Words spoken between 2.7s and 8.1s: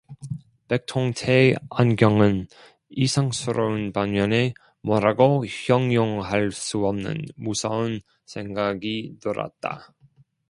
이상스러운 반면에 뭐라고 형용할 수 없는 무서운